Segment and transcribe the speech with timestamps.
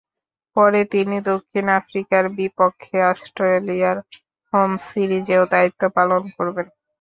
[0.55, 3.97] পরে তিনি দক্ষিণ আফ্রিকার বিপক্ষে অস্ট্রেলিয়ার
[4.53, 6.67] হোম সিরিজেও দায়িত্ব পালন করবেন।